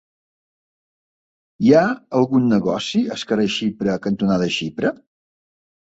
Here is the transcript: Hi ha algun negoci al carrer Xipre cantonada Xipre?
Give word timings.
Hi 1.65 1.75
ha 1.75 1.83
algun 2.21 2.49
negoci 2.53 3.03
al 3.17 3.27
carrer 3.33 3.47
Xipre 3.59 3.99
cantonada 4.07 4.53
Xipre? 4.57 4.95